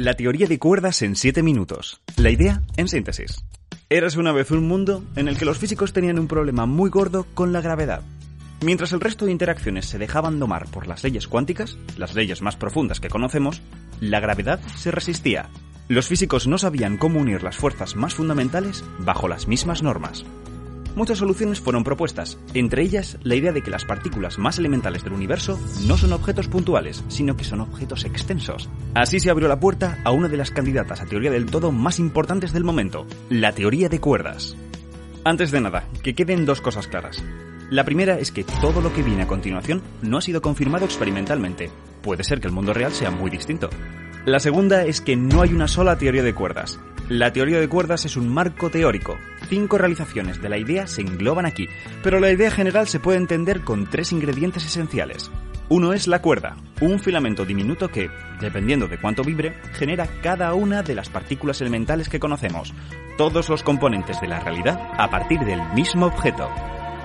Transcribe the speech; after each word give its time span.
La 0.00 0.14
teoría 0.14 0.46
de 0.46 0.60
cuerdas 0.60 1.02
en 1.02 1.16
7 1.16 1.42
minutos. 1.42 2.00
La 2.16 2.30
idea 2.30 2.62
en 2.76 2.86
síntesis. 2.86 3.44
Eras 3.90 4.14
una 4.14 4.30
vez 4.30 4.52
un 4.52 4.68
mundo 4.68 5.02
en 5.16 5.26
el 5.26 5.36
que 5.36 5.44
los 5.44 5.58
físicos 5.58 5.92
tenían 5.92 6.20
un 6.20 6.28
problema 6.28 6.66
muy 6.66 6.88
gordo 6.88 7.26
con 7.34 7.52
la 7.52 7.60
gravedad. 7.60 8.02
Mientras 8.60 8.92
el 8.92 9.00
resto 9.00 9.26
de 9.26 9.32
interacciones 9.32 9.86
se 9.86 9.98
dejaban 9.98 10.38
domar 10.38 10.66
por 10.70 10.86
las 10.86 11.02
leyes 11.02 11.26
cuánticas, 11.26 11.78
las 11.96 12.14
leyes 12.14 12.42
más 12.42 12.54
profundas 12.54 13.00
que 13.00 13.08
conocemos, 13.08 13.60
la 14.00 14.20
gravedad 14.20 14.60
se 14.76 14.92
resistía. 14.92 15.48
Los 15.88 16.06
físicos 16.06 16.46
no 16.46 16.58
sabían 16.58 16.96
cómo 16.96 17.18
unir 17.18 17.42
las 17.42 17.56
fuerzas 17.56 17.96
más 17.96 18.14
fundamentales 18.14 18.84
bajo 19.00 19.26
las 19.26 19.48
mismas 19.48 19.82
normas. 19.82 20.24
Muchas 20.98 21.18
soluciones 21.18 21.60
fueron 21.60 21.84
propuestas, 21.84 22.40
entre 22.54 22.82
ellas 22.82 23.18
la 23.22 23.36
idea 23.36 23.52
de 23.52 23.62
que 23.62 23.70
las 23.70 23.84
partículas 23.84 24.36
más 24.36 24.58
elementales 24.58 25.04
del 25.04 25.12
universo 25.12 25.56
no 25.86 25.96
son 25.96 26.12
objetos 26.12 26.48
puntuales, 26.48 27.04
sino 27.06 27.36
que 27.36 27.44
son 27.44 27.60
objetos 27.60 28.04
extensos. 28.04 28.68
Así 28.94 29.20
se 29.20 29.30
abrió 29.30 29.46
la 29.46 29.60
puerta 29.60 30.00
a 30.02 30.10
una 30.10 30.26
de 30.26 30.36
las 30.36 30.50
candidatas 30.50 31.00
a 31.00 31.06
teoría 31.06 31.30
del 31.30 31.46
todo 31.46 31.70
más 31.70 32.00
importantes 32.00 32.52
del 32.52 32.64
momento, 32.64 33.06
la 33.30 33.52
teoría 33.52 33.88
de 33.88 34.00
cuerdas. 34.00 34.56
Antes 35.22 35.52
de 35.52 35.60
nada, 35.60 35.88
que 36.02 36.16
queden 36.16 36.44
dos 36.44 36.60
cosas 36.60 36.88
claras. 36.88 37.22
La 37.70 37.84
primera 37.84 38.18
es 38.18 38.32
que 38.32 38.42
todo 38.42 38.80
lo 38.80 38.92
que 38.92 39.04
viene 39.04 39.22
a 39.22 39.28
continuación 39.28 39.82
no 40.02 40.18
ha 40.18 40.20
sido 40.20 40.42
confirmado 40.42 40.84
experimentalmente. 40.84 41.70
Puede 42.02 42.24
ser 42.24 42.40
que 42.40 42.48
el 42.48 42.54
mundo 42.54 42.74
real 42.74 42.90
sea 42.90 43.12
muy 43.12 43.30
distinto. 43.30 43.70
La 44.24 44.40
segunda 44.40 44.84
es 44.84 45.00
que 45.00 45.14
no 45.14 45.42
hay 45.42 45.52
una 45.52 45.68
sola 45.68 45.96
teoría 45.96 46.24
de 46.24 46.34
cuerdas. 46.34 46.80
La 47.08 47.32
teoría 47.32 47.58
de 47.58 47.70
cuerdas 47.70 48.04
es 48.04 48.18
un 48.18 48.28
marco 48.28 48.68
teórico. 48.68 49.16
Cinco 49.48 49.78
realizaciones 49.78 50.42
de 50.42 50.50
la 50.50 50.58
idea 50.58 50.86
se 50.86 51.00
engloban 51.00 51.46
aquí, 51.46 51.66
pero 52.02 52.20
la 52.20 52.30
idea 52.30 52.50
general 52.50 52.86
se 52.86 53.00
puede 53.00 53.16
entender 53.16 53.62
con 53.62 53.86
tres 53.86 54.12
ingredientes 54.12 54.66
esenciales. 54.66 55.30
Uno 55.70 55.94
es 55.94 56.06
la 56.06 56.20
cuerda, 56.20 56.58
un 56.82 56.98
filamento 56.98 57.46
diminuto 57.46 57.88
que, 57.88 58.10
dependiendo 58.42 58.88
de 58.88 58.98
cuánto 58.98 59.22
vibre, 59.22 59.54
genera 59.72 60.06
cada 60.22 60.52
una 60.52 60.82
de 60.82 60.94
las 60.94 61.08
partículas 61.08 61.62
elementales 61.62 62.10
que 62.10 62.20
conocemos, 62.20 62.74
todos 63.16 63.48
los 63.48 63.62
componentes 63.62 64.20
de 64.20 64.28
la 64.28 64.40
realidad 64.40 64.78
a 64.98 65.08
partir 65.08 65.40
del 65.40 65.62
mismo 65.72 66.06
objeto. 66.06 66.50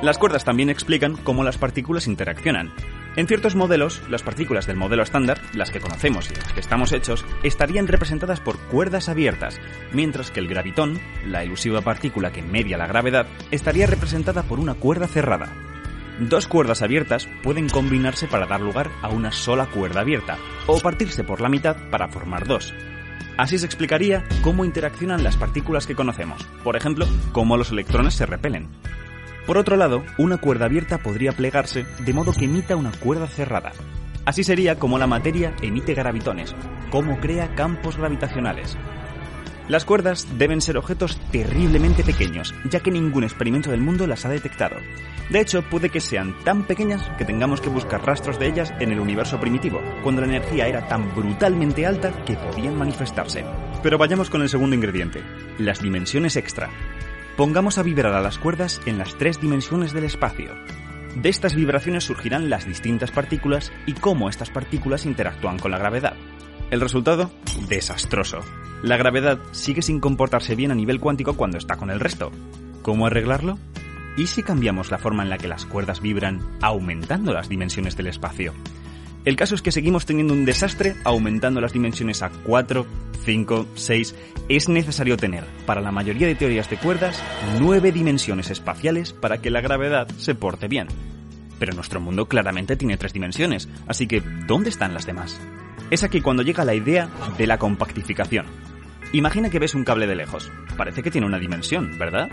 Las 0.01 0.17
cuerdas 0.17 0.43
también 0.43 0.69
explican 0.69 1.15
cómo 1.15 1.45
las 1.45 1.57
partículas 1.57 2.07
interaccionan. 2.07 2.73
En 3.15 3.27
ciertos 3.27 3.55
modelos, 3.55 4.01
las 4.09 4.23
partículas 4.23 4.65
del 4.65 4.75
modelo 4.75 5.03
estándar, 5.03 5.39
las 5.53 5.69
que 5.69 5.79
conocemos 5.79 6.31
y 6.31 6.35
las 6.35 6.51
que 6.51 6.59
estamos 6.59 6.91
hechos, 6.91 7.23
estarían 7.43 7.87
representadas 7.87 8.39
por 8.39 8.57
cuerdas 8.57 9.07
abiertas, 9.07 9.61
mientras 9.91 10.31
que 10.31 10.39
el 10.39 10.47
gravitón, 10.47 10.99
la 11.27 11.43
elusiva 11.43 11.81
partícula 11.81 12.31
que 12.31 12.41
media 12.41 12.75
la 12.75 12.87
gravedad, 12.87 13.27
estaría 13.51 13.85
representada 13.85 14.41
por 14.41 14.59
una 14.59 14.73
cuerda 14.73 15.07
cerrada. 15.07 15.53
Dos 16.19 16.47
cuerdas 16.47 16.81
abiertas 16.81 17.27
pueden 17.43 17.69
combinarse 17.69 18.27
para 18.27 18.47
dar 18.47 18.61
lugar 18.61 18.89
a 19.03 19.09
una 19.09 19.31
sola 19.31 19.67
cuerda 19.67 20.01
abierta, 20.01 20.39
o 20.65 20.79
partirse 20.79 21.23
por 21.23 21.39
la 21.39 21.49
mitad 21.49 21.77
para 21.91 22.07
formar 22.07 22.47
dos. 22.47 22.73
Así 23.37 23.59
se 23.59 23.65
explicaría 23.67 24.23
cómo 24.41 24.65
interaccionan 24.65 25.23
las 25.23 25.37
partículas 25.37 25.85
que 25.85 25.95
conocemos, 25.95 26.43
por 26.63 26.75
ejemplo, 26.75 27.07
cómo 27.31 27.57
los 27.57 27.71
electrones 27.71 28.15
se 28.15 28.25
repelen. 28.25 28.69
Por 29.45 29.57
otro 29.57 29.75
lado, 29.75 30.03
una 30.17 30.37
cuerda 30.37 30.65
abierta 30.65 30.99
podría 30.99 31.33
plegarse 31.33 31.85
de 31.99 32.13
modo 32.13 32.31
que 32.31 32.45
emita 32.45 32.77
una 32.77 32.91
cuerda 32.91 33.27
cerrada. 33.27 33.73
Así 34.25 34.43
sería 34.43 34.79
como 34.79 34.97
la 34.97 35.07
materia 35.07 35.53
emite 35.61 35.93
gravitones, 35.93 36.55
como 36.89 37.19
crea 37.19 37.53
campos 37.55 37.97
gravitacionales. 37.97 38.77
Las 39.67 39.85
cuerdas 39.85 40.27
deben 40.37 40.61
ser 40.61 40.77
objetos 40.77 41.17
terriblemente 41.31 42.03
pequeños, 42.03 42.53
ya 42.69 42.81
que 42.81 42.91
ningún 42.91 43.23
experimento 43.23 43.71
del 43.71 43.81
mundo 43.81 44.07
las 44.07 44.25
ha 44.25 44.29
detectado. 44.29 44.75
De 45.29 45.39
hecho, 45.39 45.61
puede 45.61 45.89
que 45.89 46.01
sean 46.01 46.35
tan 46.43 46.63
pequeñas 46.63 47.01
que 47.17 47.23
tengamos 47.23 47.61
que 47.61 47.69
buscar 47.69 48.05
rastros 48.05 48.39
de 48.39 48.47
ellas 48.47 48.73
en 48.79 48.91
el 48.91 48.99
universo 48.99 49.39
primitivo, 49.39 49.81
cuando 50.03 50.21
la 50.21 50.27
energía 50.27 50.67
era 50.67 50.87
tan 50.87 51.15
brutalmente 51.15 51.85
alta 51.85 52.11
que 52.25 52.35
podían 52.35 52.77
manifestarse. 52.77 53.45
Pero 53.81 53.97
vayamos 53.97 54.29
con 54.29 54.41
el 54.41 54.49
segundo 54.49 54.75
ingrediente, 54.75 55.21
las 55.57 55.81
dimensiones 55.81 56.35
extra. 56.35 56.69
Pongamos 57.37 57.79
a 57.79 57.83
vibrar 57.83 58.13
a 58.13 58.21
las 58.21 58.37
cuerdas 58.37 58.79
en 58.85 58.99
las 58.99 59.17
tres 59.17 59.41
dimensiones 59.41 59.91
del 59.91 60.03
espacio. 60.03 60.51
De 61.15 61.29
estas 61.29 61.55
vibraciones 61.55 62.03
surgirán 62.03 62.47
las 62.47 62.67
distintas 62.67 63.09
partículas 63.09 63.71
y 63.87 63.93
cómo 63.93 64.29
estas 64.29 64.51
partículas 64.51 65.07
interactúan 65.07 65.57
con 65.57 65.71
la 65.71 65.79
gravedad. 65.79 66.13
El 66.69 66.79
resultado, 66.79 67.31
desastroso. 67.67 68.41
La 68.83 68.97
gravedad 68.97 69.39
sigue 69.51 69.81
sin 69.81 69.99
comportarse 69.99 70.55
bien 70.55 70.69
a 70.69 70.75
nivel 70.75 70.99
cuántico 70.99 71.35
cuando 71.35 71.57
está 71.57 71.75
con 71.75 71.89
el 71.89 71.99
resto. 71.99 72.31
¿Cómo 72.83 73.07
arreglarlo? 73.07 73.57
¿Y 74.15 74.27
si 74.27 74.43
cambiamos 74.43 74.91
la 74.91 74.99
forma 74.99 75.23
en 75.23 75.31
la 75.31 75.39
que 75.39 75.47
las 75.47 75.65
cuerdas 75.65 76.01
vibran, 76.01 76.39
aumentando 76.61 77.33
las 77.33 77.49
dimensiones 77.49 77.97
del 77.97 78.07
espacio? 78.07 78.53
El 79.25 79.37
caso 79.37 79.55
es 79.55 79.61
que 79.61 79.71
seguimos 79.71 80.05
teniendo 80.05 80.33
un 80.33 80.43
desastre 80.43 80.95
aumentando 81.05 81.61
las 81.61 81.71
dimensiones 81.71 82.21
a 82.21 82.29
4, 82.29 82.85
5, 83.23 83.67
6. 83.73 84.15
Es 84.49 84.67
necesario 84.67 85.15
tener, 85.15 85.45
para 85.65 85.79
la 85.79 85.93
mayoría 85.93 86.27
de 86.27 86.35
teorías 86.35 86.69
de 86.69 86.77
cuerdas, 86.77 87.23
9 87.59 87.93
dimensiones 87.93 88.51
espaciales 88.51 89.13
para 89.13 89.37
que 89.37 89.49
la 89.49 89.61
gravedad 89.61 90.09
se 90.17 90.35
porte 90.35 90.67
bien. 90.67 90.87
Pero 91.57 91.73
nuestro 91.73 92.01
mundo 92.01 92.27
claramente 92.27 92.75
tiene 92.75 92.97
3 92.97 93.13
dimensiones, 93.13 93.69
así 93.87 94.07
que 94.07 94.21
¿dónde 94.45 94.69
están 94.69 94.93
las 94.93 95.05
demás? 95.05 95.39
Es 95.89 96.03
aquí 96.03 96.19
cuando 96.19 96.43
llega 96.43 96.65
la 96.65 96.75
idea 96.75 97.09
de 97.37 97.47
la 97.47 97.57
compactificación. 97.57 98.45
Imagina 99.13 99.49
que 99.49 99.59
ves 99.59 99.75
un 99.75 99.85
cable 99.85 100.07
de 100.07 100.15
lejos. 100.15 100.51
Parece 100.75 101.01
que 101.01 101.11
tiene 101.11 101.27
una 101.27 101.39
dimensión, 101.39 101.97
¿verdad? 101.97 102.29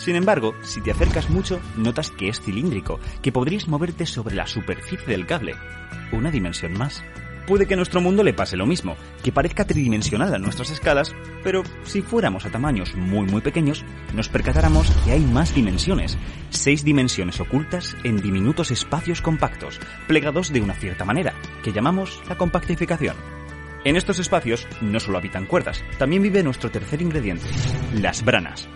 Sin 0.00 0.16
embargo, 0.16 0.54
si 0.62 0.80
te 0.80 0.90
acercas 0.90 1.28
mucho, 1.28 1.60
notas 1.76 2.10
que 2.10 2.30
es 2.30 2.40
cilíndrico, 2.40 2.98
que 3.20 3.32
podrías 3.32 3.68
moverte 3.68 4.06
sobre 4.06 4.34
la 4.34 4.46
superficie 4.46 5.06
del 5.06 5.26
cable. 5.26 5.54
Una 6.10 6.30
dimensión 6.30 6.72
más. 6.72 7.04
Puede 7.46 7.66
que 7.66 7.74
a 7.74 7.76
nuestro 7.76 8.00
mundo 8.00 8.22
le 8.22 8.32
pase 8.32 8.56
lo 8.56 8.64
mismo, 8.64 8.96
que 9.22 9.30
parezca 9.30 9.66
tridimensional 9.66 10.34
a 10.34 10.38
nuestras 10.38 10.70
escalas, 10.70 11.14
pero 11.44 11.64
si 11.84 12.00
fuéramos 12.00 12.46
a 12.46 12.50
tamaños 12.50 12.94
muy 12.94 13.26
muy 13.26 13.42
pequeños, 13.42 13.84
nos 14.14 14.30
percatáramos 14.30 14.90
que 15.04 15.12
hay 15.12 15.20
más 15.20 15.54
dimensiones, 15.54 16.16
seis 16.48 16.82
dimensiones 16.82 17.38
ocultas 17.38 17.94
en 18.02 18.22
diminutos 18.22 18.70
espacios 18.70 19.20
compactos, 19.20 19.80
plegados 20.08 20.50
de 20.50 20.62
una 20.62 20.74
cierta 20.74 21.04
manera, 21.04 21.34
que 21.62 21.72
llamamos 21.72 22.22
la 22.26 22.38
compactificación. 22.38 23.16
En 23.84 23.96
estos 23.96 24.18
espacios 24.18 24.66
no 24.80 24.98
solo 24.98 25.18
habitan 25.18 25.44
cuerdas, 25.44 25.84
también 25.98 26.22
vive 26.22 26.42
nuestro 26.42 26.70
tercer 26.70 27.02
ingrediente, 27.02 27.48
las 27.92 28.24
branas. 28.24 28.66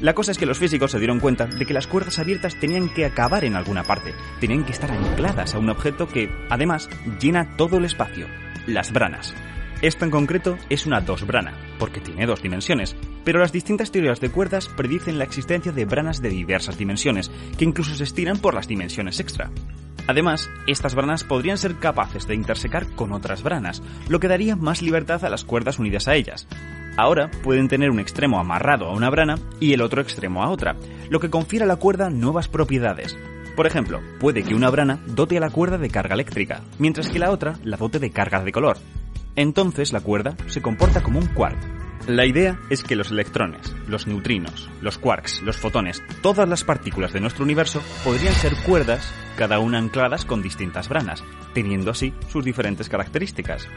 La 0.00 0.14
cosa 0.14 0.30
es 0.30 0.38
que 0.38 0.46
los 0.46 0.58
físicos 0.58 0.92
se 0.92 0.98
dieron 1.00 1.18
cuenta 1.18 1.46
de 1.46 1.66
que 1.66 1.74
las 1.74 1.88
cuerdas 1.88 2.20
abiertas 2.20 2.54
tenían 2.54 2.88
que 2.88 3.04
acabar 3.04 3.44
en 3.44 3.56
alguna 3.56 3.82
parte, 3.82 4.14
tenían 4.38 4.64
que 4.64 4.70
estar 4.70 4.92
ancladas 4.92 5.54
a 5.54 5.58
un 5.58 5.70
objeto 5.70 6.06
que, 6.06 6.30
además, 6.48 6.88
llena 7.20 7.56
todo 7.56 7.78
el 7.78 7.84
espacio, 7.84 8.28
las 8.68 8.92
branas. 8.92 9.34
Esto 9.82 10.04
en 10.04 10.12
concreto 10.12 10.56
es 10.68 10.86
una 10.86 11.00
dos-brana, 11.00 11.54
porque 11.80 12.00
tiene 12.00 12.26
dos 12.26 12.42
dimensiones, 12.42 12.94
pero 13.24 13.40
las 13.40 13.50
distintas 13.50 13.90
teorías 13.90 14.20
de 14.20 14.30
cuerdas 14.30 14.68
predicen 14.68 15.18
la 15.18 15.24
existencia 15.24 15.72
de 15.72 15.84
branas 15.84 16.22
de 16.22 16.28
diversas 16.28 16.78
dimensiones, 16.78 17.30
que 17.58 17.64
incluso 17.64 17.96
se 17.96 18.04
estiran 18.04 18.38
por 18.38 18.54
las 18.54 18.68
dimensiones 18.68 19.18
extra. 19.18 19.50
Además, 20.06 20.48
estas 20.68 20.94
branas 20.94 21.24
podrían 21.24 21.58
ser 21.58 21.76
capaces 21.76 22.26
de 22.28 22.36
intersecar 22.36 22.86
con 22.94 23.12
otras 23.12 23.42
branas, 23.42 23.82
lo 24.08 24.20
que 24.20 24.28
daría 24.28 24.54
más 24.54 24.80
libertad 24.80 25.24
a 25.24 25.28
las 25.28 25.44
cuerdas 25.44 25.80
unidas 25.80 26.06
a 26.06 26.14
ellas. 26.14 26.46
Ahora 26.98 27.30
pueden 27.44 27.68
tener 27.68 27.90
un 27.90 28.00
extremo 28.00 28.40
amarrado 28.40 28.86
a 28.86 28.92
una 28.92 29.08
brana 29.08 29.36
y 29.60 29.72
el 29.72 29.82
otro 29.82 30.02
extremo 30.02 30.42
a 30.42 30.50
otra, 30.50 30.74
lo 31.08 31.20
que 31.20 31.30
confiere 31.30 31.64
a 31.64 31.68
la 31.68 31.76
cuerda 31.76 32.10
nuevas 32.10 32.48
propiedades. 32.48 33.16
Por 33.54 33.68
ejemplo, 33.68 34.00
puede 34.18 34.42
que 34.42 34.56
una 34.56 34.68
brana 34.68 34.98
dote 35.06 35.36
a 35.36 35.40
la 35.40 35.50
cuerda 35.50 35.78
de 35.78 35.90
carga 35.90 36.14
eléctrica, 36.14 36.62
mientras 36.80 37.08
que 37.08 37.20
la 37.20 37.30
otra 37.30 37.54
la 37.62 37.76
dote 37.76 38.00
de 38.00 38.10
carga 38.10 38.42
de 38.42 38.50
color. 38.50 38.78
Entonces 39.36 39.92
la 39.92 40.00
cuerda 40.00 40.36
se 40.48 40.60
comporta 40.60 41.00
como 41.00 41.20
un 41.20 41.28
quark. 41.28 41.56
La 42.08 42.26
idea 42.26 42.58
es 42.68 42.82
que 42.82 42.96
los 42.96 43.12
electrones, 43.12 43.76
los 43.86 44.08
neutrinos, 44.08 44.68
los 44.80 44.98
quarks, 44.98 45.42
los 45.42 45.56
fotones, 45.56 46.02
todas 46.20 46.48
las 46.48 46.64
partículas 46.64 47.12
de 47.12 47.20
nuestro 47.20 47.44
universo 47.44 47.80
podrían 48.02 48.34
ser 48.34 48.56
cuerdas, 48.66 49.14
cada 49.36 49.60
una 49.60 49.78
ancladas 49.78 50.24
con 50.24 50.42
distintas 50.42 50.88
branas, 50.88 51.22
teniendo 51.54 51.92
así 51.92 52.12
sus 52.28 52.44
diferentes 52.44 52.88
características. 52.88 53.68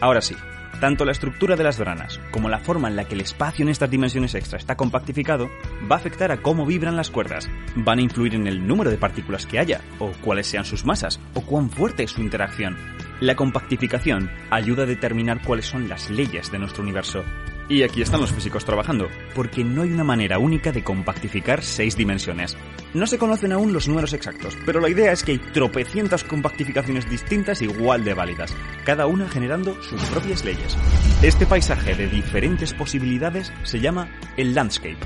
Ahora 0.00 0.22
sí, 0.22 0.34
tanto 0.80 1.04
la 1.04 1.12
estructura 1.12 1.56
de 1.56 1.64
las 1.64 1.78
branas 1.78 2.20
como 2.30 2.48
la 2.48 2.58
forma 2.58 2.88
en 2.88 2.96
la 2.96 3.04
que 3.04 3.14
el 3.14 3.20
espacio 3.20 3.62
en 3.62 3.68
estas 3.68 3.90
dimensiones 3.90 4.34
extra 4.34 4.58
está 4.58 4.76
compactificado 4.76 5.48
va 5.90 5.96
a 5.96 5.98
afectar 5.98 6.32
a 6.32 6.42
cómo 6.42 6.66
vibran 6.66 6.96
las 6.96 7.10
cuerdas, 7.10 7.48
van 7.76 7.98
a 7.98 8.02
influir 8.02 8.34
en 8.34 8.46
el 8.46 8.66
número 8.66 8.90
de 8.90 8.98
partículas 8.98 9.46
que 9.46 9.58
haya, 9.58 9.80
o 9.98 10.12
cuáles 10.22 10.46
sean 10.46 10.64
sus 10.64 10.84
masas, 10.84 11.20
o 11.34 11.40
cuán 11.42 11.70
fuerte 11.70 12.04
es 12.04 12.12
su 12.12 12.20
interacción. 12.20 12.76
La 13.20 13.36
compactificación 13.36 14.30
ayuda 14.50 14.82
a 14.82 14.86
determinar 14.86 15.42
cuáles 15.42 15.66
son 15.66 15.88
las 15.88 16.10
leyes 16.10 16.50
de 16.50 16.58
nuestro 16.58 16.82
universo. 16.82 17.24
Y 17.68 17.82
aquí 17.82 18.02
están 18.02 18.20
los 18.20 18.30
físicos 18.30 18.64
trabajando, 18.64 19.08
porque 19.34 19.64
no 19.64 19.82
hay 19.82 19.90
una 19.90 20.04
manera 20.04 20.38
única 20.38 20.70
de 20.70 20.84
compactificar 20.84 21.62
seis 21.62 21.96
dimensiones. 21.96 22.56
No 22.92 23.06
se 23.06 23.16
conocen 23.16 23.52
aún 23.52 23.72
los 23.72 23.88
números 23.88 24.12
exactos, 24.12 24.56
pero 24.66 24.80
la 24.80 24.90
idea 24.90 25.12
es 25.12 25.24
que 25.24 25.32
hay 25.32 25.38
tropecientas 25.38 26.24
compactificaciones 26.24 27.08
distintas 27.08 27.62
igual 27.62 28.04
de 28.04 28.12
válidas, 28.12 28.54
cada 28.84 29.06
una 29.06 29.28
generando 29.28 29.82
sus 29.82 30.02
propias 30.04 30.44
leyes. 30.44 30.76
Este 31.22 31.46
paisaje 31.46 31.94
de 31.94 32.06
diferentes 32.06 32.74
posibilidades 32.74 33.50
se 33.62 33.80
llama 33.80 34.08
el 34.36 34.54
landscape. 34.54 34.98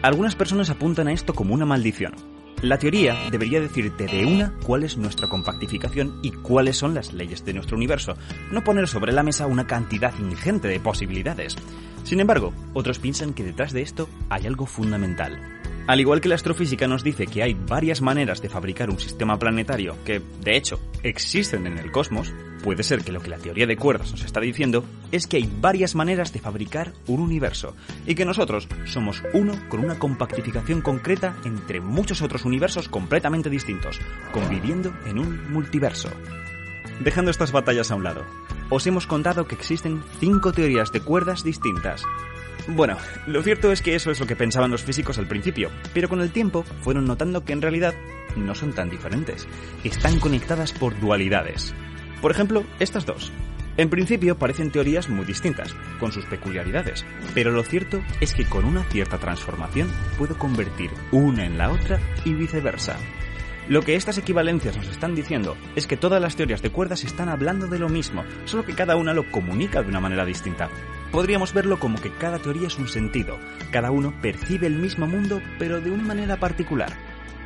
Algunas 0.00 0.34
personas 0.34 0.70
apuntan 0.70 1.08
a 1.08 1.12
esto 1.12 1.34
como 1.34 1.52
una 1.52 1.66
maldición, 1.66 2.14
La 2.60 2.78
teoría 2.78 3.16
debería 3.30 3.60
decirte 3.60 4.06
de 4.06 4.24
una 4.24 4.52
cuál 4.64 4.84
es 4.84 4.96
nuestra 4.96 5.28
compactificación 5.28 6.20
y 6.22 6.30
cuáles 6.30 6.76
son 6.76 6.94
las 6.94 7.12
leyes 7.12 7.44
de 7.44 7.54
nuestro 7.54 7.76
universo, 7.76 8.16
no 8.52 8.62
poner 8.62 8.86
sobre 8.86 9.12
la 9.12 9.22
mesa 9.22 9.46
una 9.46 9.66
cantidad 9.66 10.16
ingente 10.18 10.68
de 10.68 10.78
posibilidades. 10.78 11.56
Sin 12.04 12.20
embargo, 12.20 12.52
otros 12.74 12.98
piensan 12.98 13.32
que 13.32 13.44
detrás 13.44 13.72
de 13.72 13.82
esto 13.82 14.08
hay 14.28 14.46
algo 14.46 14.66
fundamental. 14.66 15.61
Al 15.88 16.00
igual 16.00 16.20
que 16.20 16.28
la 16.28 16.36
astrofísica 16.36 16.86
nos 16.86 17.02
dice 17.02 17.26
que 17.26 17.42
hay 17.42 17.54
varias 17.54 18.00
maneras 18.02 18.40
de 18.40 18.48
fabricar 18.48 18.88
un 18.88 19.00
sistema 19.00 19.36
planetario 19.38 19.96
que, 20.04 20.22
de 20.40 20.56
hecho, 20.56 20.78
existen 21.02 21.66
en 21.66 21.76
el 21.76 21.90
cosmos, 21.90 22.32
puede 22.62 22.84
ser 22.84 23.02
que 23.02 23.10
lo 23.10 23.20
que 23.20 23.30
la 23.30 23.38
teoría 23.38 23.66
de 23.66 23.76
cuerdas 23.76 24.12
nos 24.12 24.24
está 24.24 24.40
diciendo 24.40 24.84
es 25.10 25.26
que 25.26 25.38
hay 25.38 25.52
varias 25.60 25.96
maneras 25.96 26.32
de 26.32 26.38
fabricar 26.38 26.92
un 27.08 27.20
universo 27.20 27.74
y 28.06 28.14
que 28.14 28.24
nosotros 28.24 28.68
somos 28.84 29.24
uno 29.32 29.54
con 29.68 29.84
una 29.84 29.98
compactificación 29.98 30.82
concreta 30.82 31.36
entre 31.44 31.80
muchos 31.80 32.22
otros 32.22 32.44
universos 32.44 32.88
completamente 32.88 33.50
distintos, 33.50 33.98
conviviendo 34.32 34.94
en 35.04 35.18
un 35.18 35.52
multiverso. 35.52 36.10
Dejando 37.00 37.32
estas 37.32 37.50
batallas 37.50 37.90
a 37.90 37.96
un 37.96 38.04
lado, 38.04 38.24
os 38.70 38.86
hemos 38.86 39.08
contado 39.08 39.48
que 39.48 39.56
existen 39.56 40.04
cinco 40.20 40.52
teorías 40.52 40.92
de 40.92 41.00
cuerdas 41.00 41.42
distintas, 41.42 42.04
bueno, 42.68 42.96
lo 43.26 43.42
cierto 43.42 43.72
es 43.72 43.82
que 43.82 43.94
eso 43.94 44.10
es 44.10 44.20
lo 44.20 44.26
que 44.26 44.36
pensaban 44.36 44.70
los 44.70 44.82
físicos 44.82 45.18
al 45.18 45.26
principio, 45.26 45.70
pero 45.92 46.08
con 46.08 46.20
el 46.20 46.30
tiempo 46.30 46.64
fueron 46.82 47.06
notando 47.06 47.44
que 47.44 47.52
en 47.52 47.62
realidad 47.62 47.94
no 48.36 48.54
son 48.54 48.72
tan 48.72 48.88
diferentes. 48.88 49.48
Están 49.84 50.20
conectadas 50.20 50.72
por 50.72 50.98
dualidades. 51.00 51.74
Por 52.20 52.30
ejemplo, 52.30 52.64
estas 52.78 53.04
dos. 53.04 53.32
En 53.76 53.88
principio 53.88 54.36
parecen 54.36 54.70
teorías 54.70 55.08
muy 55.08 55.24
distintas, 55.24 55.74
con 55.98 56.12
sus 56.12 56.26
peculiaridades, 56.26 57.06
pero 57.34 57.50
lo 57.50 57.62
cierto 57.62 58.02
es 58.20 58.34
que 58.34 58.44
con 58.44 58.64
una 58.64 58.84
cierta 58.84 59.18
transformación 59.18 59.90
puedo 60.18 60.38
convertir 60.38 60.90
una 61.10 61.46
en 61.46 61.56
la 61.56 61.70
otra 61.70 61.98
y 62.24 62.34
viceversa. 62.34 62.96
Lo 63.68 63.82
que 63.82 63.94
estas 63.96 64.18
equivalencias 64.18 64.76
nos 64.76 64.88
están 64.88 65.14
diciendo 65.14 65.56
es 65.74 65.86
que 65.86 65.96
todas 65.96 66.20
las 66.20 66.36
teorías 66.36 66.62
de 66.62 66.70
cuerdas 66.70 67.04
están 67.04 67.28
hablando 67.28 67.66
de 67.66 67.78
lo 67.78 67.88
mismo, 67.88 68.24
solo 68.44 68.64
que 68.64 68.74
cada 68.74 68.96
una 68.96 69.14
lo 69.14 69.30
comunica 69.30 69.82
de 69.82 69.88
una 69.88 70.00
manera 70.00 70.26
distinta. 70.26 70.68
Podríamos 71.12 71.52
verlo 71.52 71.78
como 71.78 72.00
que 72.00 72.10
cada 72.10 72.38
teoría 72.38 72.68
es 72.68 72.78
un 72.78 72.88
sentido, 72.88 73.38
cada 73.70 73.90
uno 73.90 74.14
percibe 74.22 74.66
el 74.66 74.76
mismo 74.76 75.06
mundo 75.06 75.42
pero 75.58 75.82
de 75.82 75.90
una 75.90 76.02
manera 76.02 76.38
particular. 76.38 76.90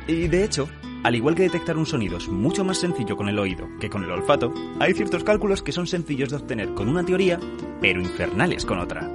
Y 0.07 0.29
de 0.29 0.45
hecho, 0.45 0.69
al 1.03 1.15
igual 1.15 1.35
que 1.35 1.43
detectar 1.43 1.75
un 1.75 1.85
sonido 1.85 2.17
es 2.17 2.29
mucho 2.29 2.63
más 2.63 2.77
sencillo 2.77 3.17
con 3.17 3.27
el 3.27 3.37
oído 3.37 3.67
que 3.81 3.89
con 3.89 4.05
el 4.05 4.11
olfato, 4.11 4.53
hay 4.79 4.93
ciertos 4.93 5.25
cálculos 5.25 5.61
que 5.61 5.73
son 5.73 5.85
sencillos 5.85 6.29
de 6.29 6.37
obtener 6.37 6.73
con 6.75 6.87
una 6.87 7.03
teoría, 7.03 7.41
pero 7.81 7.99
infernales 7.99 8.65
con 8.65 8.79
otra. 8.79 9.11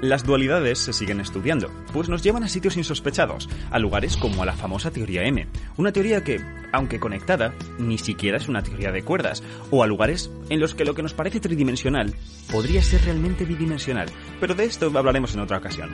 Las 0.00 0.24
dualidades 0.24 0.78
se 0.78 0.92
siguen 0.92 1.20
estudiando, 1.20 1.72
pues 1.92 2.08
nos 2.08 2.22
llevan 2.22 2.44
a 2.44 2.48
sitios 2.48 2.76
insospechados, 2.76 3.48
a 3.72 3.80
lugares 3.80 4.16
como 4.16 4.44
a 4.44 4.46
la 4.46 4.52
famosa 4.52 4.92
teoría 4.92 5.24
M, 5.24 5.48
una 5.76 5.90
teoría 5.90 6.22
que, 6.22 6.40
aunque 6.72 7.00
conectada, 7.00 7.52
ni 7.80 7.98
siquiera 7.98 8.36
es 8.36 8.48
una 8.48 8.62
teoría 8.62 8.92
de 8.92 9.02
cuerdas, 9.02 9.42
o 9.72 9.82
a 9.82 9.88
lugares 9.88 10.30
en 10.50 10.60
los 10.60 10.76
que 10.76 10.84
lo 10.84 10.94
que 10.94 11.02
nos 11.02 11.14
parece 11.14 11.40
tridimensional 11.40 12.14
podría 12.52 12.80
ser 12.80 13.04
realmente 13.06 13.44
bidimensional, 13.44 14.08
pero 14.38 14.54
de 14.54 14.66
esto 14.66 14.92
hablaremos 14.96 15.34
en 15.34 15.40
otra 15.40 15.58
ocasión. 15.58 15.90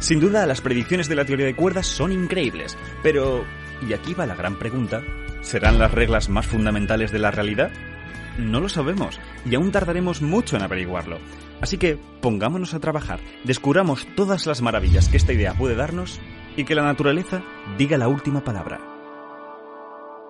Sin 0.00 0.20
duda, 0.20 0.46
las 0.46 0.62
predicciones 0.62 1.08
de 1.08 1.16
la 1.16 1.26
teoría 1.26 1.46
de 1.46 1.56
cuerdas 1.56 1.86
son 1.86 2.12
increíbles, 2.12 2.78
pero... 3.02 3.44
Y 3.86 3.92
aquí 3.92 4.14
va 4.14 4.24
la 4.24 4.36
gran 4.36 4.58
pregunta, 4.58 5.02
¿serán 5.42 5.78
las 5.78 5.92
reglas 5.92 6.30
más 6.30 6.46
fundamentales 6.46 7.12
de 7.12 7.18
la 7.18 7.30
realidad? 7.30 7.72
No 8.38 8.60
lo 8.60 8.68
sabemos, 8.68 9.20
y 9.44 9.54
aún 9.54 9.70
tardaremos 9.70 10.22
mucho 10.22 10.56
en 10.56 10.62
averiguarlo. 10.62 11.18
Así 11.60 11.78
que 11.78 11.98
pongámonos 12.20 12.74
a 12.74 12.80
trabajar, 12.80 13.20
descubramos 13.44 14.06
todas 14.16 14.46
las 14.46 14.60
maravillas 14.60 15.08
que 15.08 15.16
esta 15.16 15.32
idea 15.32 15.54
puede 15.54 15.76
darnos 15.76 16.20
y 16.56 16.64
que 16.64 16.74
la 16.74 16.82
naturaleza 16.82 17.42
diga 17.78 17.96
la 17.96 18.08
última 18.08 18.42
palabra. 18.42 18.80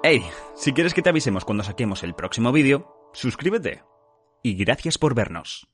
Hey, 0.03 0.23
si 0.55 0.73
quieres 0.73 0.93
que 0.93 1.01
te 1.01 1.09
avisemos 1.09 1.45
cuando 1.45 1.65
saquemos 1.65 2.03
el 2.03 2.15
próximo 2.15 2.53
vídeo, 2.53 3.11
suscríbete. 3.15 3.83
Y 4.43 4.55
gracias 4.55 4.99
por 4.99 5.15
vernos. 5.15 5.67